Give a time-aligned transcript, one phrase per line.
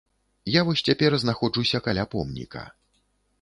[0.51, 2.65] Я вось цяпер знаходжуся каля помніка.